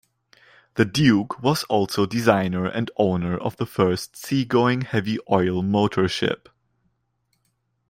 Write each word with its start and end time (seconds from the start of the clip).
The 0.77 0.85
Duke 0.85 1.43
was 1.43 1.63
also 1.65 2.07
designer 2.07 2.65
and 2.65 2.89
owner 2.97 3.37
of 3.37 3.57
the 3.57 3.67
first 3.67 4.15
seagoing 4.15 4.81
heavy 4.81 5.19
oil 5.31 5.61
motorship. 5.61 6.47